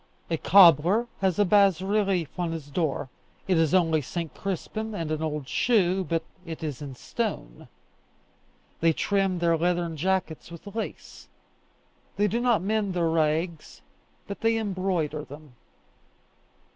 A 0.31 0.37
cobbler 0.37 1.05
has 1.19 1.37
a 1.37 1.45
bas 1.45 1.79
relief 1.79 2.39
on 2.39 2.51
his 2.53 2.71
door: 2.71 3.09
it 3.47 3.55
is 3.59 3.71
only 3.75 4.01
St. 4.01 4.33
Crispin 4.33 4.95
and 4.95 5.11
an 5.11 5.21
old 5.21 5.47
shoe, 5.47 6.03
but 6.03 6.23
it 6.43 6.63
is 6.63 6.81
in 6.81 6.95
stone. 6.95 7.67
They 8.79 8.93
trim 8.93 9.37
their 9.37 9.55
leathern 9.55 9.95
jackets 9.97 10.49
with 10.49 10.65
lace. 10.65 11.27
They 12.15 12.27
do 12.27 12.41
not 12.41 12.63
mend 12.63 12.95
their 12.95 13.09
rags, 13.09 13.83
but 14.25 14.41
they 14.41 14.57
embroider 14.57 15.23
them. 15.23 15.53